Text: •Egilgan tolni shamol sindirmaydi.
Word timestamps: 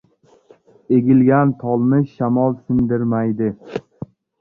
•Egilgan 0.99 1.53
tolni 1.65 2.01
shamol 2.17 2.59
sindirmaydi. 2.65 3.55